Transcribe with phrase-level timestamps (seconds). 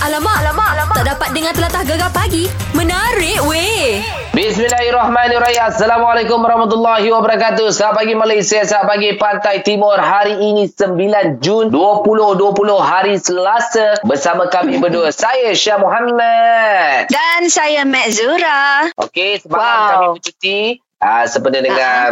[0.00, 0.94] Alamak, alamak, alamak.
[0.96, 2.48] Tak dapat dengar telatah gegar pagi.
[2.72, 4.00] Menarik weh.
[4.32, 5.60] Bismillahirrahmanirrahim.
[5.60, 7.68] Assalamualaikum warahmatullahi wabarakatuh.
[7.68, 10.00] Selamat pagi Malaysia, selamat pagi Pantai Timur.
[10.00, 12.40] Hari ini 9 Jun 2020
[12.80, 14.00] hari Selasa.
[14.00, 15.12] Bersama kami berdua.
[15.20, 17.12] Saya Syah Muhammad.
[17.12, 18.88] Dan saya Mek Zura.
[18.96, 19.84] Okey, semalam Wow.
[19.92, 20.60] kami bercuti.
[21.00, 22.08] Uh, sempena dengan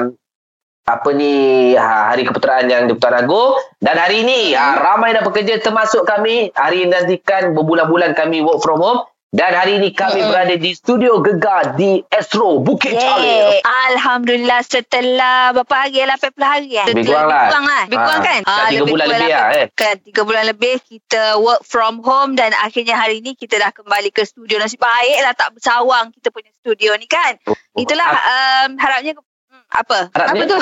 [0.88, 5.20] apa ni ha, hari keputeraan yang di Putar Agong dan hari ini ha, ramai dah
[5.20, 10.24] bekerja termasuk kami hari ini nantikan berbulan-bulan kami work from home dan hari ini kami
[10.24, 10.32] Mm-mm.
[10.32, 13.60] berada di studio Gegar di Astro Bukit Yeay.
[13.92, 16.00] Alhamdulillah setelah berapa hari?
[16.00, 16.86] 18 hari eh?
[16.88, 17.36] Lebih kurang lah.
[17.36, 17.82] Lebih kurang lah.
[17.84, 18.40] Lebih Ha, kurang kan?
[18.40, 19.44] dah tiga bulan kurang lebih lah.
[19.44, 19.66] lah, eh.
[19.76, 24.08] Kan, tiga bulan lebih kita work from home dan akhirnya hari ni kita dah kembali
[24.16, 24.56] ke studio.
[24.56, 27.36] Nasib baik lah tak bersawang kita punya studio ni kan.
[27.76, 30.08] Itulah um, harapnya hmm, apa?
[30.08, 30.48] Harapnya?
[30.48, 30.58] Apa tu?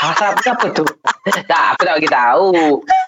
[0.00, 0.84] Harap apa tu?
[1.50, 2.50] tak, aku tak bagi tahu.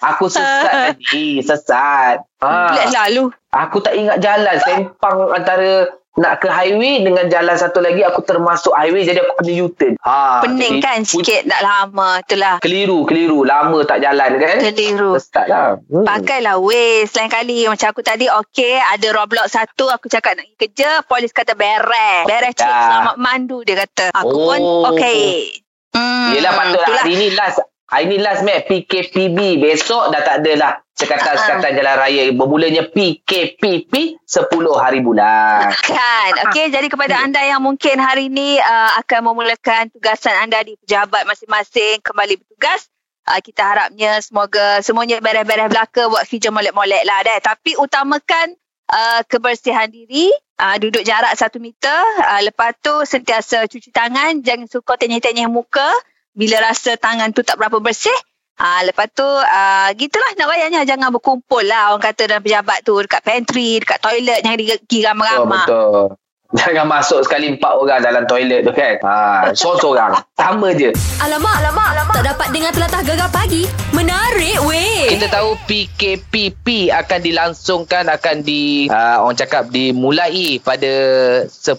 [0.01, 2.23] Aku sesat tadi, sesat.
[2.39, 3.31] Ha, lalu.
[3.49, 8.69] aku tak ingat jalan sempang antara nak ke highway dengan jalan satu lagi aku termasuk
[8.69, 9.93] highway jadi aku kena U-turn.
[9.97, 12.21] Ha, Pening kan sikit tak lama.
[12.21, 12.61] Itulah.
[12.61, 13.41] Keliru, keliru.
[13.41, 14.61] Lama tak jalan kan?
[14.61, 15.17] Keliru.
[15.17, 15.81] Sesat lah.
[15.89, 16.05] Hmm.
[16.05, 20.57] Pakailah weh Selain kali Macam aku tadi Okay Ada Roblox satu Aku cakap nak pergi
[20.59, 22.81] kerja Polis kata beres Beres cik Dah.
[22.85, 24.45] Selamat mandu Dia kata Aku Oh.
[24.49, 24.59] pun
[24.93, 25.62] Okay
[25.93, 26.99] hmm, Yelah patutlah itulah.
[26.99, 31.73] hari ni last hari ni last Mac PKPB besok dah tak ada lah sekatan-sekatan Ah.
[31.73, 35.73] jalan raya bermulanya PKPP 10 hari bulan.
[35.73, 40.77] Kan Okay Jadi kepada anda yang mungkin hari ni uh, Akan memulakan Tugasan anda Di
[40.77, 42.87] pejabat masing-masing Kembali bertugas
[43.25, 47.39] uh, Kita harapnya Semoga Semuanya beres-beres belaka Buat kerja molek-molek lah deh.
[47.41, 48.53] Tapi utamakan
[48.93, 50.29] uh, Kebersihan diri
[50.61, 55.89] uh, Duduk jarak satu meter uh, Lepas tu Sentiasa cuci tangan Jangan suka tenyeh-tenyeh muka
[56.37, 58.13] Bila rasa tangan tu tak berapa bersih
[58.53, 62.93] Ah, lepas tu ah, gitulah nak bayarnya jangan berkumpul lah orang kata dalam pejabat tu
[63.01, 65.65] dekat pantry, dekat toilet jangan pergi ramai-ramai.
[65.65, 66.07] betul.
[66.59, 69.01] Jangan masuk sekali empat orang dalam toilet tu kan.
[69.01, 69.13] Ha,
[69.51, 70.21] seorang-seorang.
[70.33, 70.93] Sama je.
[71.17, 72.13] Alamak, alamak, alamak.
[72.13, 73.65] Tak dapat dengar telatah gegar pagi.
[73.89, 75.09] Menarik weh.
[75.09, 80.93] Kita tahu PKPP akan dilangsungkan akan di uh, orang cakap dimulai pada
[81.43, 81.73] 10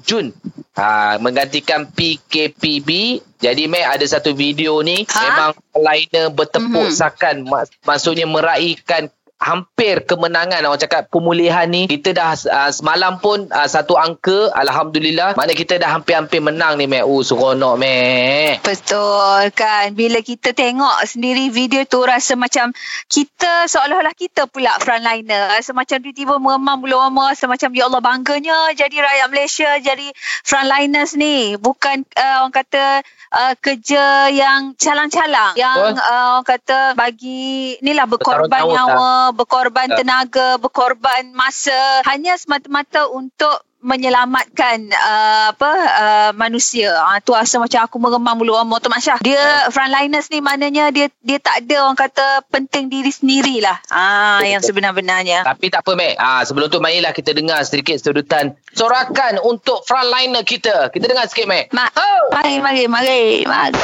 [0.00, 0.30] Jun.
[0.72, 2.88] Ha, menggantikan PKPB.
[3.36, 5.18] Jadi Mac ada satu video ni Ha?
[5.20, 6.94] memang liner bertepuk Mhm.
[6.94, 9.10] sakan Mak- maksudnya meraihkan
[9.42, 10.62] hampir kemenangan.
[10.62, 15.34] Orang cakap pemulihan ni kita dah uh, semalam pun uh, satu angka alhamdulillah.
[15.34, 17.02] Mana kita dah hampir-hampir menang ni Mac.
[17.02, 18.62] Oh seronok Mac.
[18.62, 19.98] Betul kan?
[19.98, 22.70] Bila kita tengok sendiri video tu Rasa macam
[23.10, 25.50] Kita seolah-olah kita pula frontliner.
[25.58, 30.14] Rasa macam tiba-tiba meremam bulu roma Rasa macam Ya Allah bangganya Jadi rakyat Malaysia Jadi
[30.46, 31.58] frontliners ni.
[31.58, 33.02] Bukan uh, orang kata
[33.34, 39.98] uh, Kerja yang calang-calang Yang uh, orang kata Bagi Inilah berkorban nyawa Berkorban Ya.
[39.98, 46.94] tenaga Berkorban masa Hanya semata-mata untuk menyelamatkan uh, apa uh, manusia.
[47.02, 49.18] Ah tu rasa macam aku meremam bulu roma tu Mak Syah.
[49.18, 53.82] Dia frontliners ni maknanya dia dia tak ada orang kata penting diri sendirilah.
[53.90, 55.42] Ah yang sebenar-benarnya.
[55.42, 56.14] Tapi tak apa, Mac.
[56.22, 60.94] Ah, sebelum tu, marilah kita dengar sedikit sedutan sorakan untuk frontliner kita.
[60.94, 61.74] Kita dengar sikit, Mac.
[61.74, 61.90] Mak,
[62.30, 63.22] mari mari mari.
[63.42, 63.78] mari.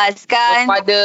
[0.00, 0.64] Syabas kan.
[0.64, 1.00] Kepada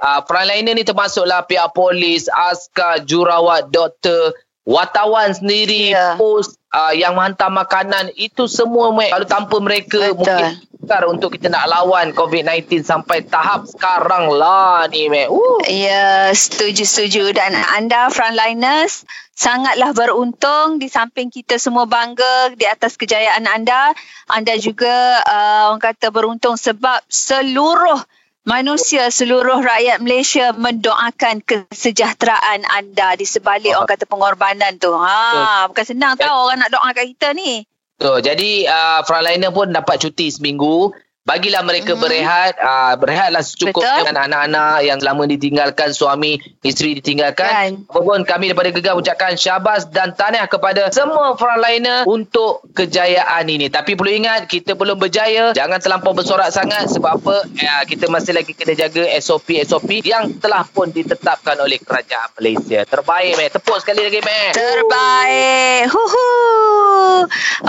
[0.00, 4.32] uh, frontliner ni termasuklah pihak polis, askar, jurawat, doktor,
[4.64, 6.16] wartawan sendiri, Ya.
[6.16, 8.12] pos uh, yang menghantar makanan.
[8.16, 9.12] Itu semua, Mac.
[9.12, 10.24] Kalau tanpa mereka, Betul.
[10.24, 10.44] mungkin
[10.80, 15.28] sukar untuk kita nak lawan COVID-19 sampai tahap sekarang lah ni, Mac.
[15.28, 15.60] Woo!
[15.68, 17.36] Ya, setuju-setuju.
[17.36, 19.04] Dan anda frontliners
[19.36, 23.96] sangatlah beruntung di samping kita semua bangga di atas kejayaan anda.
[24.28, 27.98] Anda juga uh, orang kata beruntung sebab seluruh
[28.44, 34.92] manusia, seluruh rakyat Malaysia mendoakan kesejahteraan anda di sebalik orang kata pengorbanan tu.
[34.92, 37.64] Ha, bukan senang tau orang nak doakan kita ni.
[38.00, 40.96] So, jadi uh, frontliner pun dapat cuti seminggu.
[41.30, 42.00] Bagilah mereka Mhm.
[42.00, 42.52] berehat.
[42.58, 43.98] Uh, berehatlah secukupnya Betul.
[44.02, 47.46] dengan anak-anak yang lama ditinggalkan, suami, isteri ditinggalkan.
[47.46, 47.70] Kan.
[47.86, 53.70] Apapun kami daripada Gegar ucapkan syabas dan tahniah kepada semua frontliner untuk kejayaan ini.
[53.70, 55.54] Tapi perlu ingat, kita belum berjaya.
[55.54, 57.46] Jangan terlampau bersorak sangat sebab apa?
[57.46, 62.82] Uh, kita masih lagi kena jaga SOP-SOP yang telah pun ditetapkan oleh kerajaan Malaysia.
[62.82, 63.48] Terbaik, Mek.
[63.52, 64.50] Tepuk sekali lagi, Mek.
[64.52, 65.86] Terbaik.
[65.86, 66.26] Huhu.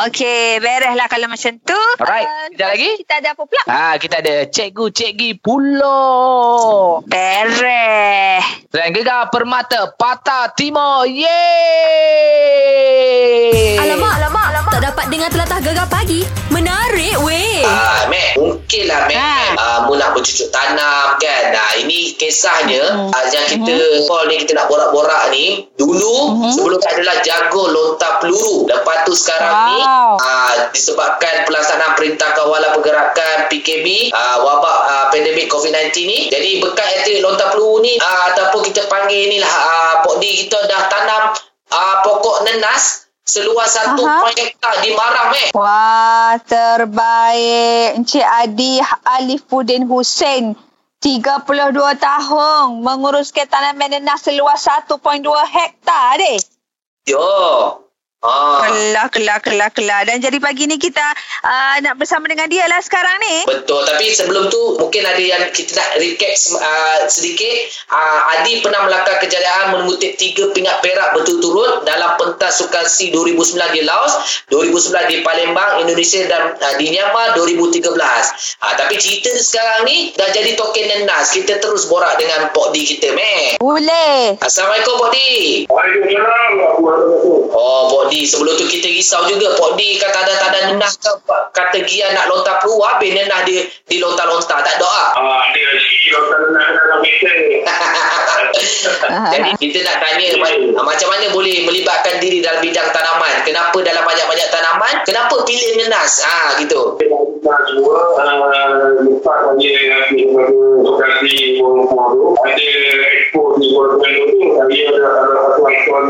[0.02, 1.82] Okey, bereslah kalau macam tu.
[2.00, 2.90] Alright, Ah, sekejap lagi.
[3.04, 3.64] Kita ada apa pula?
[3.68, 7.04] Ah, kita ada Cikgu Cikgi Pulau.
[7.04, 8.40] Bereh.
[8.72, 11.04] Dan gegar permata Patah Timur.
[11.04, 11.28] Yeay!
[13.84, 14.72] Alamak, alamak, alamak.
[14.80, 16.24] Tak dapat dengar telatah gegar pagi.
[16.48, 16.72] Menarik.
[16.72, 16.81] Ah,
[18.72, 19.04] Mungkin lah.
[19.04, 19.36] Ha.
[19.60, 21.44] Ah, mu nak bercucuk tanam kan.
[21.52, 25.68] Nah, ini kisahnya ah, yang kita call ni kita nak borak-borak ni.
[25.76, 28.72] Dulu sebelum ni adalah jago lontar peluru.
[28.72, 30.16] Lepas tu sekarang ni Wow.
[30.24, 36.20] ah, disebabkan pelaksanaan perintah kawalan pergerakan PKB ah, wabak ah, pandemik COVID-19 ni.
[36.32, 40.48] Jadi berkat aktiviti lontar peluru ni ah, ataupun kita panggil ni lah ah, Pok D
[40.48, 41.36] kita dah tanam
[41.76, 44.04] ah, pokok nenas seluas satu
[44.36, 45.56] hektar di Marang Mek.
[45.56, 47.96] Wah, terbaik.
[47.96, 50.60] Encik Adi Alifuddin Hussein.
[51.02, 51.50] 32
[51.98, 55.02] tahun menguruskan tanaman nenas seluas 1.2
[55.50, 56.38] hektar deh.
[57.10, 57.26] Yo.
[58.22, 58.70] Ah.
[58.70, 60.06] Kelah, kelah, kelah, kelah.
[60.06, 61.02] Dan jadi pagi ni kita
[61.42, 63.50] uh, nak bersama dengan dia lah sekarang ni.
[63.50, 63.82] Betul.
[63.82, 66.30] Tapi sebelum tu mungkin ada yang kita nak recap
[66.62, 67.74] uh, sedikit.
[67.90, 73.58] Uh, Adi pernah melakar kejayaan mengutip tiga pingat perak berturut-turut dalam pentas Sukan C 2009
[73.74, 77.82] di Laos, 2011 di Palembang, Indonesia dan uh, di Myanmar 2013.
[77.90, 81.34] Uh, tapi cerita sekarang ni dah jadi token nenas.
[81.34, 83.58] Kita terus borak dengan Pok D kita, meh.
[83.58, 84.38] Boleh.
[84.46, 85.18] Assalamualaikum Pok D.
[85.74, 86.52] Waalaikumsalam
[87.50, 88.11] Oh, Pok D.
[88.12, 89.56] Sebelum tu kita risau juga.
[89.56, 90.92] Pok D kata ada tak ada nenah?
[91.56, 92.84] Kata Gian nak lontar peluh.
[92.84, 94.60] Habis nenah dia dilontar-lontar.
[94.62, 94.88] Tak ada
[99.32, 103.34] Jadi kita nak tanya ma- macam mana boleh melibatkan diri dalam bidang tanaman.
[103.48, 104.94] Kenapa dalam banyak-banyak tanaman?
[105.08, 106.22] Kenapa pilih nenas?
[106.28, 107.00] Ah gitu.
[107.00, 107.16] Kita
[107.48, 110.52] ah, lepas kepada
[110.82, 112.68] lokasi Kuala tu ada
[113.18, 116.06] expo di Kuala Lumpur tu saya ada ada satu ikon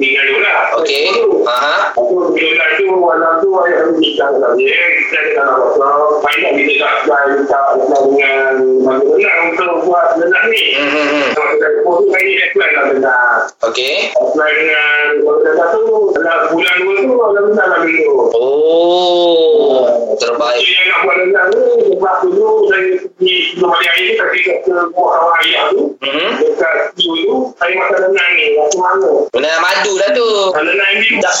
[0.00, 0.36] tinggal tu.
[0.82, 1.04] Okey.
[1.46, 1.94] Aha.
[1.94, 6.52] Aku bila tu malam tu ayah aku bincang dengan dia kita ada nak apa banyak
[6.58, 8.52] kita tak apply kita apply dengan
[8.82, 10.64] bagaimana untuk buat benar ni.
[10.74, 11.28] Hmm, hmm, hmm.
[11.34, 13.34] Kalau kita expo tu kali apply lah benar.
[13.64, 14.14] Okey.
[14.14, 15.82] Apply dengan kalau kata tu
[16.14, 18.14] dalam bulan dua tu alhamdulillah lah dulu.
[18.30, 20.62] Oh, Itu terbaik.
[20.62, 24.30] yang nak buat dengan ni sebab dulu saya pergi sebelum hari hari ni saya
[24.62, 26.30] ke buah awal ayah tu Hmm.
[26.36, 30.28] dekat Q tu saya makan renang ni macam mana Benar madu lah tu.
[30.54, 31.34] renang ni Tak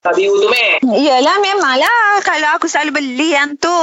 [0.00, 0.72] tak biru tu meh.
[0.94, 3.74] Yelah memanglah kalau aku selalu beli yang tu.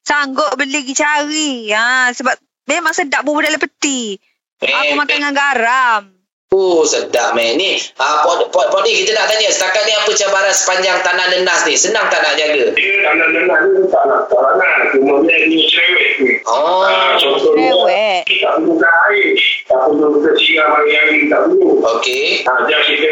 [0.00, 1.50] Sanggup beli pergi cari.
[1.68, 2.32] Ha, sebab
[2.64, 4.16] memang sedap bubur dalam peti.
[4.58, 6.17] Aku makan dengan garam.
[6.48, 7.60] Oh sedap meh.
[7.60, 11.28] Ni ah pot pot pot ni kita nak tanya setakat ni apa cabaran sepanjang tanah
[11.28, 11.76] nenas ni?
[11.76, 12.72] Senang tak nak jaga?
[12.72, 16.80] dia dalam renang ni tak nak tak nak cuma dia ni cerewet ni Oh.
[16.80, 18.20] Ah, contohnya Cerewet.
[18.24, 19.36] kita perlu air
[19.68, 22.24] tak perlu kita siram hari-hari tak perlu Okey.
[22.48, 23.08] ha, dia kita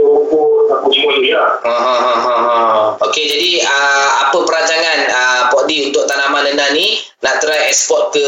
[0.00, 2.56] ukur apa semua tu ya Ha, ha, ha, ha, ha.
[3.04, 6.96] Okey, jadi uh, apa perancangan uh, Pok D untuk tanaman nenas ni?
[7.20, 8.24] Nak try ekspor ke,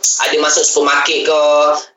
[0.00, 1.42] ada masuk supermarket ke,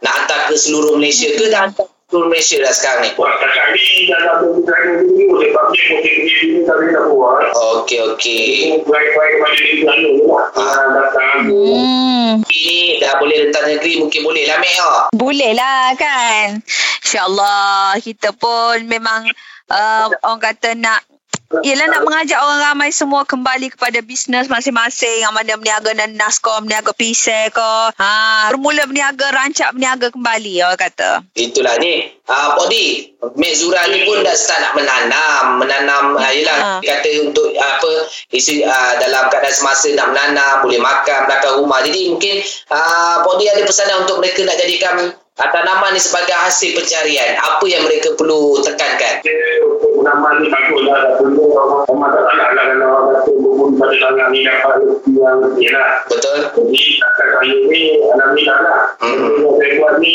[0.02, 3.10] nak hantar ke seluruh Malaysia ke, dah hantar seluruh Malaysia dah sekarang ni?
[3.18, 7.44] Buat setakat ni dalam beberapa dulu sebab dia mungkin dia ni tapi nak buat
[7.82, 8.46] Okey, okey.
[8.86, 12.46] baik-baik kepada dia selalu lah Ah, datang Hmm.
[12.46, 14.74] Ini dah boleh rentas negeri, mungkin boleh lah, Mek.
[14.78, 15.02] Oh.
[15.18, 16.62] Boleh lah kan.
[17.02, 19.26] InsyaAllah kita pun memang
[19.74, 21.02] uh, orang kata nak
[21.62, 25.22] Yelah nak mengajak orang ramai semua kembali kepada bisnes masing-masing.
[25.22, 27.72] Yang mana berniaga nenas ke, berniaga pisai ke.
[27.94, 31.22] Ha, bermula berniaga, rancak berniaga kembali orang kata.
[31.38, 32.10] Itulah ni.
[32.24, 32.76] Uh, Pok D,
[33.36, 35.44] Mek Zura ni pun dah start nak menanam.
[35.60, 36.70] Menanam, uh, yelah, Ha.
[36.82, 37.92] kata untuk uh, apa,
[38.32, 41.84] isi, uh, dalam keadaan semasa nak menanam, boleh makan belakang rumah.
[41.86, 42.42] Jadi mungkin
[42.72, 47.38] uh, Pok D ada pesanan untuk mereka nak jadikan uh, tanaman ni sebagai hasil pencarian.
[47.40, 49.24] Apa yang mereka perlu tekankan?
[50.04, 53.96] nama ni bagus lah tak perlu orang tak salah lah kalau orang kata berbun pada
[54.04, 54.76] tangan ni dapat
[55.16, 56.38] yang ni lah Betul?
[56.52, 59.20] jadi kakak saya ni Alhamdulillah lah Hmm.
[59.20, 60.14] yang saya buat ni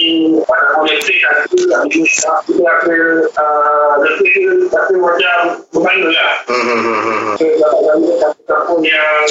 [0.49, 2.97] pada politik tapi tapi kita rasa
[3.37, 5.37] uh, rezeki tu rasa macam
[5.73, 7.35] berbangga lah Hmm, hmm, hmm, hmm, hmm.
[7.37, 9.25] sebab saya siapa-siapa yang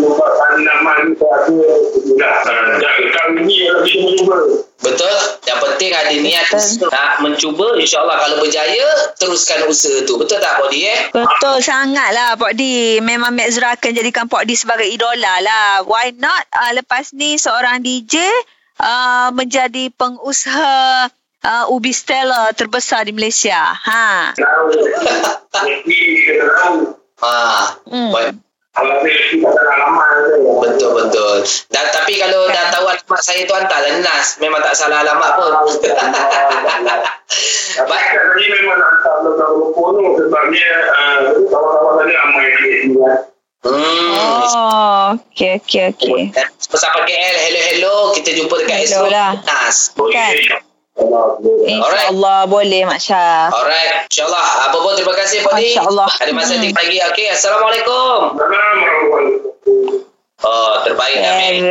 [0.00, 1.64] membuat tanaman ni saya
[2.20, 4.36] rasa lah jaga kami ni lebih cuba-cuba
[4.82, 5.16] Betul?
[5.46, 6.90] Yang penting ada niat Betul.
[6.90, 7.66] nak mencuba.
[7.78, 10.18] InsyaAllah kalau berjaya, teruskan usaha tu.
[10.18, 10.74] Betul tak, Pok D?
[10.82, 11.00] Eh?
[11.14, 12.62] Betul sangat lah Pok D.
[13.00, 15.86] Memang Mek Zura akan jadikan Pok D sebagai idola lah.
[15.86, 18.18] Why not uh, lepas ni seorang DJ
[18.82, 21.08] uh, menjadi pengusaha
[21.44, 23.60] uh, ubi Stella terbesar di Malaysia.
[23.72, 24.34] Ha.
[24.34, 24.74] tahu
[27.24, 27.78] Ha.
[27.88, 28.10] Hmm.
[28.10, 28.34] Baik.
[28.74, 31.36] Alamat tu Betul betul.
[31.70, 34.38] Dan tapi kalau dah tahu alamat saya tu hantarlah Nas.
[34.38, 35.52] Memang tak salah alamat pun.
[37.74, 38.06] Tapi Baik.
[38.06, 42.72] kat tadi memang nak hantar belakang rokok tu sebabnya uh, kawan-kawan tadi ramai ni.
[43.64, 44.10] Hmm.
[44.14, 46.22] Oh, okey okey okey.
[46.68, 48.12] Pesawat KL, hello-hello.
[48.12, 49.10] Kita jumpa dekat Hello esok.
[49.10, 49.30] lah.
[49.42, 49.76] Nas.
[49.96, 50.34] Kan?
[50.94, 53.50] InsyaAllah boleh Mak Syah.
[53.50, 54.06] Alright.
[54.06, 54.46] InsyaAllah.
[54.70, 55.74] Apa pun terima kasih Pak Di.
[55.74, 56.10] InsyaAllah.
[56.22, 56.70] Ada masa Hmm.
[56.70, 56.76] hmm.
[56.78, 56.96] pagi.
[57.02, 57.26] Okey.
[57.34, 58.18] Assalamualaikum.
[60.44, 61.66] Oh, terbaik Amin.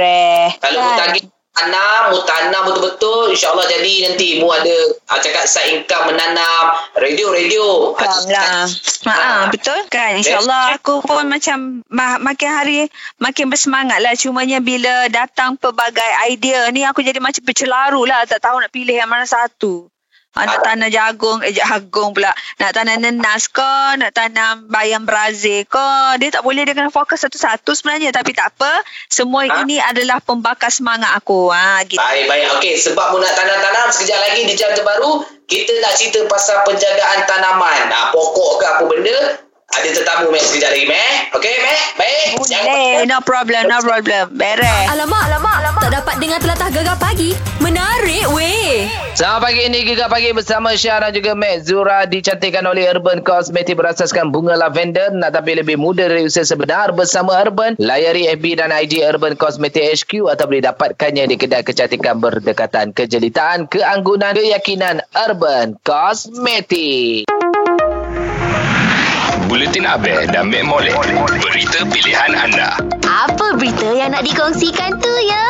[0.60, 1.33] Kalau mu Kan?
[1.54, 4.74] Tanam, mu tanam betul-betul, insyaAllah jadi nanti mu ada
[5.08, 7.94] ah, cakap side income menanam, radio-radio.
[8.34, 8.66] Lah.
[9.06, 10.18] Ha, betul kan?
[10.18, 12.78] InsyaAllah aku pun macam ma- makin hari
[13.22, 14.18] makin bersemangat lah.
[14.18, 18.26] Cumanya bila datang pelbagai idea ni aku jadi macam bercelaru lah.
[18.26, 19.93] Tak tahu nak pilih yang mana satu.
[20.34, 22.34] Ha, nak tanam jagung, eh jagung pula.
[22.58, 25.90] Nak tanam nenas ke, nak tanam bayam Brazil ke.
[26.18, 28.10] Dia tak boleh, dia kena fokus satu-satu sebenarnya.
[28.10, 28.82] Tapi tak apa.
[29.14, 29.62] Semua Ha?
[29.62, 31.54] ini adalah pembakar semangat aku.
[31.54, 32.02] Ha, gitu.
[32.02, 32.46] Baik, baik.
[32.58, 37.30] Okey, sebab mu nak tanam-tanam, sekejap lagi di jam terbaru, kita nak cerita pasal penjagaan
[37.30, 37.94] tanaman.
[37.94, 39.18] Nah, pokok ke apa benda,
[39.74, 41.14] ada tetamu Mek sekejap lagi, Mek.
[41.34, 41.80] Okey, Mek?
[41.98, 42.28] Baik.
[42.38, 44.24] Boleh, no problem, no problem.
[44.38, 44.86] Beres.
[44.94, 45.82] Alamak, alamak, alamak.
[45.82, 47.34] Tak dapat dengar telatah gegar pagi.
[47.58, 48.86] Menarik weh.
[49.14, 53.78] Selamat pagi ini Gegar Pagi bersama Syah dan juga Mek Zura dicantikkan oleh Urban Cosmetic
[53.78, 58.74] berasaskan bunga lavender nak tapi lebih muda dari usia sebenar bersama Urban layari FB dan
[58.74, 65.78] IG Urban Cosmetic HQ atau boleh dapatkannya di kedai kecantikan berdekatan kejelitaan keanggunan keyakinan Urban
[65.86, 67.30] Cosmetic
[69.54, 70.98] Buletin Abel dan Mek Molek.
[71.38, 72.74] Berita pilihan anda.
[73.06, 75.46] Apa berita yang nak dikongsikan tu ya?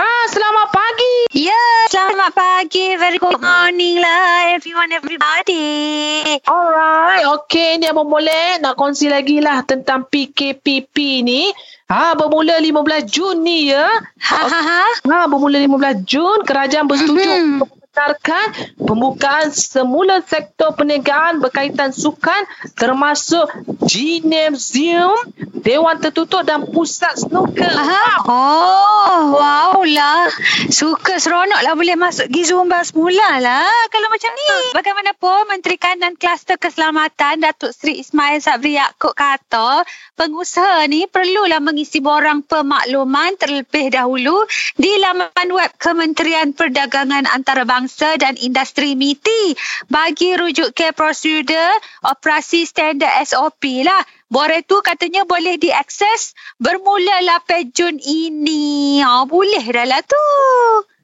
[0.00, 1.16] Ah, selamat pagi.
[1.36, 2.96] Ya, selamat pagi.
[2.96, 6.40] Very good morning lah everyone, everybody.
[6.48, 11.52] Alright, okay ni Abang boleh nak kongsi lagi lah tentang PKPP ni.
[11.92, 13.84] Ha, bermula 15 Jun ni ya.
[14.00, 14.82] Ha ha ha.
[15.12, 17.81] Ha, bermula 15 Jun, kerajaan bersetuju Mhm.
[17.92, 23.52] Membenarkan pembukaan semula sektor perniagaan berkaitan sukan termasuk
[23.84, 25.12] gymnasium,
[25.60, 27.68] dewan tertutup dan pusat snooker.
[27.68, 28.24] Aha.
[28.24, 30.32] Oh, wow lah.
[30.72, 34.72] Suka seronok lah boleh masuk pergi Zumba semula lah kalau macam ni.
[34.72, 39.84] Bagaimanapun Menteri Kanan Kluster Keselamatan Datuk Seri Ismail Sabri Yaakob kata
[40.16, 44.48] pengusaha ni perlulah mengisi borang pemakluman terlebih dahulu
[44.80, 47.81] di laman web Kementerian Perdagangan Antarabangsa
[48.18, 49.56] dan Industri MITI
[49.90, 51.72] bagi rujuk ke prosedur
[52.06, 54.02] operasi standard SOP lah.
[54.32, 59.02] Bore tu katanya boleh diakses bermula 8 Jun ini.
[59.04, 60.26] Ha, boleh dah lah tu.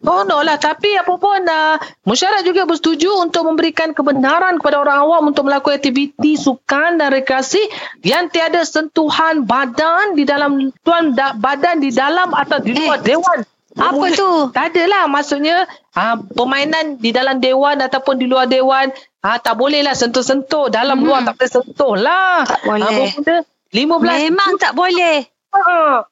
[0.06, 1.74] Oh no lah tapi apa pun uh,
[2.06, 7.58] masyarakat juga bersetuju untuk memberikan kebenaran kepada orang awam untuk melakukan aktiviti sukan dan rekreasi
[8.06, 13.10] yang tiada sentuhan badan di dalam tuan da, badan di dalam atau di luar Eh,
[13.10, 13.38] dewan.
[13.78, 14.30] Apa tu?
[14.56, 18.90] Tak adalah maksudnya uh, permainan di dalam dewan ataupun di luar dewan
[19.22, 21.06] uh, tak boleh lah sentuh-sentuh dalam Hmm.
[21.06, 22.42] luar tak boleh sentuh lah.
[22.44, 22.86] Tak boleh.
[22.86, 25.16] Ah, bermula 15 Memang tak boleh.
[25.54, 26.02] Ha.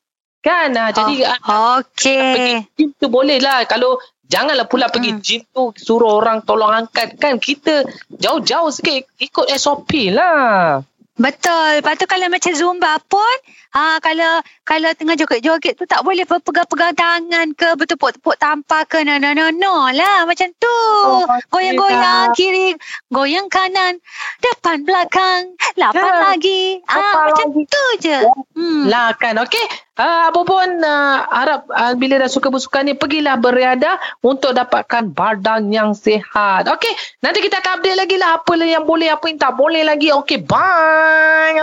[0.40, 2.54] Kan ah, jadi oh, pergi Okey.
[2.78, 5.23] gym tu boleh lah kalau janganlah pula pergi Hmm.
[5.23, 10.82] gym tu suruh orang tolong angkat kan kita jauh-jauh sikit ikut SOP lah
[11.16, 11.80] Betul.
[11.80, 13.37] Lepas tu kalau macam Zumba pun,
[13.73, 19.16] ha, kalau kalau tengah joget-joget tu tak boleh berpegang-pegang tangan ke, bertepuk-tepuk tampar ke, no,
[19.16, 20.25] no, no, no lah.
[20.25, 20.76] Macam tu.
[21.02, 22.76] Oh, Goyang-goyang kiri,
[23.08, 23.96] goyang kanan,
[24.38, 26.20] depan belakang, lapan Ya.
[26.23, 26.62] lagi.
[26.85, 27.62] Ah, Lapan macam lagi.
[27.64, 28.18] tu je.
[28.52, 28.82] Hmm.
[28.87, 29.66] lah kan okey
[29.98, 35.12] uh, apa pun uh, harap uh, bila dah suka bersukan ni pergilah beriadah untuk dapatkan
[35.12, 36.92] badan yang sihat okey
[37.24, 40.44] nanti kita akan update lagi lah apa yang boleh apa yang tak boleh lagi okey
[40.44, 41.56] bye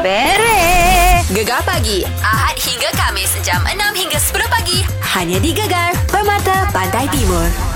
[0.00, 1.28] Beres.
[1.30, 2.02] Gegar pagi.
[2.24, 3.30] Ahad hingga Kamis.
[3.46, 4.82] Jam 6 hingga 10 pagi.
[5.14, 5.94] Hanya di Gegar.
[6.10, 7.69] Permata Pantai Timur.